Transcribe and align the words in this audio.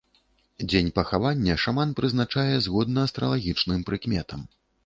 Дзень 0.69 0.89
пахавання 0.99 1.57
шаман 1.65 1.93
прызначае 1.99 2.55
згодна 2.67 3.07
астралагічным 3.09 3.79
прыкметам. 3.91 4.39